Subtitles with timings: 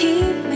[0.00, 0.49] keep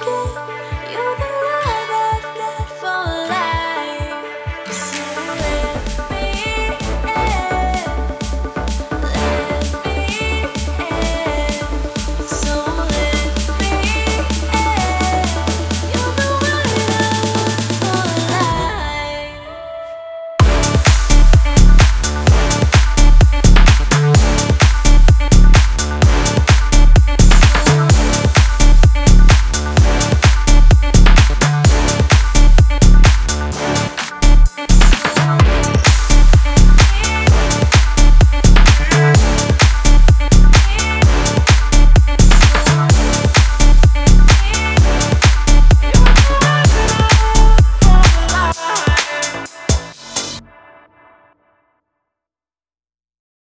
[0.00, 1.31] you're the